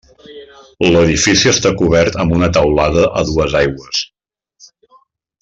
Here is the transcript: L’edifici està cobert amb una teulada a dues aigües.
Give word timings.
L’edifici 0.93 1.51
està 1.51 1.73
cobert 1.81 2.17
amb 2.23 2.33
una 2.39 2.49
teulada 2.57 3.05
a 3.21 3.23
dues 3.29 3.55
aigües. 3.61 4.01